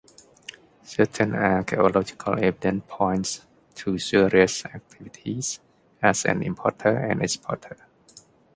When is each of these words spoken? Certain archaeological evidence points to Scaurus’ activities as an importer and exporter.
Certain 0.83 1.35
archaeological 1.35 2.33
evidence 2.43 2.83
points 2.87 3.41
to 3.75 3.91
Scaurus’ 3.99 4.65
activities 4.65 5.59
as 6.01 6.25
an 6.25 6.41
importer 6.41 6.97
and 6.97 7.21
exporter. 7.21 7.77